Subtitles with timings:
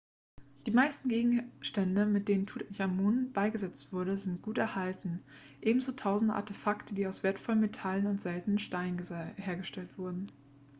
[0.65, 5.21] die meisten gegenstände mit denen tutanchamun beigesetzt wurde sind gut erhalten
[5.61, 8.97] ebenso tausende artefakte die aus wertvollen metallen und seltenen steinen
[9.35, 10.31] hergestellt wurden